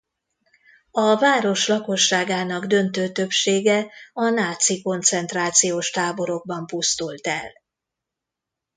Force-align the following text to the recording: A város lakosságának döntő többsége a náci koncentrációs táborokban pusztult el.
A 0.91 1.15
város 1.15 1.67
lakosságának 1.67 2.65
döntő 2.65 3.11
többsége 3.11 3.91
a 4.13 4.29
náci 4.29 4.81
koncentrációs 4.81 5.89
táborokban 5.89 6.65
pusztult 6.65 7.27
el. 7.27 7.51